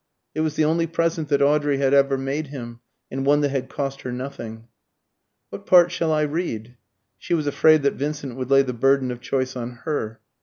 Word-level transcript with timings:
It 0.33 0.39
was 0.41 0.55
the 0.55 0.65
only 0.65 0.87
present 0.87 1.29
that 1.29 1.43
Audrey 1.43 1.77
had 1.77 1.93
ever 1.93 2.17
made 2.17 2.47
him, 2.47 2.79
and 3.11 3.23
one 3.23 3.41
that 3.41 3.51
had 3.51 3.69
cost 3.69 4.01
her 4.01 4.11
nothing. 4.11 4.67
"What 5.51 5.67
part 5.67 5.91
shall 5.91 6.11
I 6.11 6.23
read?" 6.23 6.75
She 7.19 7.35
was 7.35 7.45
afraid 7.45 7.83
that 7.83 7.93
Vincent 7.93 8.35
would 8.35 8.49
lay 8.49 8.63
the 8.63 8.73
burden 8.73 9.11
of 9.11 9.21
choice 9.21 9.55
on 9.55 9.73
her. 9.83 10.19